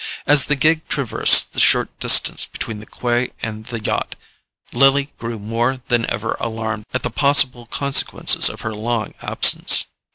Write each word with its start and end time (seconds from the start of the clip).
As 0.25 0.45
the 0.45 0.55
gig 0.55 0.87
traversed 0.87 1.53
the 1.53 1.59
short 1.59 1.99
distance 1.99 2.47
between 2.47 2.79
the 2.79 2.87
quay 2.87 3.33
and 3.43 3.67
the 3.67 3.79
yacht, 3.79 4.15
Lily 4.73 5.13
grew 5.19 5.37
more 5.37 5.77
than 5.77 6.09
ever 6.09 6.35
alarmed 6.39 6.85
at 6.91 7.03
the 7.03 7.11
possible 7.11 7.67
consequences 7.67 8.49
of 8.49 8.61
her 8.61 8.73
long 8.73 9.13
absence. 9.21 9.85